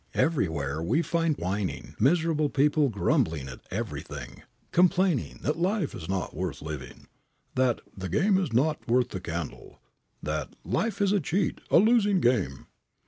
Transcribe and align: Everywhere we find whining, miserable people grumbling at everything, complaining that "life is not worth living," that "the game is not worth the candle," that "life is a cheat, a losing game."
Everywhere 0.15 0.81
we 0.81 1.03
find 1.03 1.37
whining, 1.37 1.93
miserable 1.99 2.49
people 2.49 2.89
grumbling 2.89 3.47
at 3.47 3.59
everything, 3.69 4.41
complaining 4.71 5.37
that 5.43 5.59
"life 5.59 5.93
is 5.93 6.09
not 6.09 6.35
worth 6.35 6.59
living," 6.59 7.05
that 7.53 7.81
"the 7.95 8.09
game 8.09 8.39
is 8.39 8.51
not 8.51 8.79
worth 8.87 9.09
the 9.09 9.21
candle," 9.21 9.79
that 10.23 10.55
"life 10.65 11.01
is 11.03 11.11
a 11.11 11.19
cheat, 11.19 11.61
a 11.69 11.77
losing 11.77 12.19
game." 12.19 12.65